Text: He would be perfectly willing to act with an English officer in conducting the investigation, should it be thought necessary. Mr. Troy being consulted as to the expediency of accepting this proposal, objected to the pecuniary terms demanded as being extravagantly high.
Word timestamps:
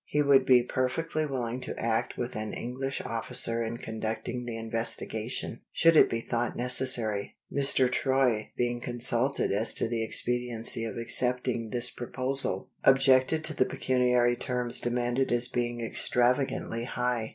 He 0.05 0.23
would 0.23 0.47
be 0.47 0.63
perfectly 0.63 1.27
willing 1.27 1.61
to 1.61 1.79
act 1.79 2.17
with 2.17 2.35
an 2.35 2.53
English 2.53 3.01
officer 3.05 3.63
in 3.63 3.77
conducting 3.77 4.45
the 4.45 4.57
investigation, 4.57 5.61
should 5.71 5.95
it 5.95 6.09
be 6.09 6.21
thought 6.21 6.57
necessary. 6.57 7.37
Mr. 7.55 7.87
Troy 7.87 8.49
being 8.57 8.81
consulted 8.81 9.51
as 9.51 9.75
to 9.75 9.87
the 9.87 10.01
expediency 10.03 10.85
of 10.85 10.97
accepting 10.97 11.69
this 11.69 11.91
proposal, 11.91 12.71
objected 12.83 13.43
to 13.43 13.53
the 13.53 13.63
pecuniary 13.63 14.35
terms 14.35 14.79
demanded 14.79 15.31
as 15.31 15.47
being 15.47 15.81
extravagantly 15.81 16.85
high. 16.85 17.29